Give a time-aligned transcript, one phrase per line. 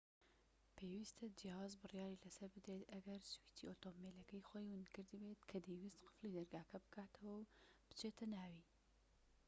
[0.75, 7.33] پێویستە جیاواز بڕیاری لەسەر بدرێت ئەگەر سویچی ئۆتۆمبیلەکەی خۆی ونکردبێت کە دەیویست قفڵی دەرگاکە بکاتەوە
[7.37, 7.47] و
[7.89, 8.63] بچێتە ناوی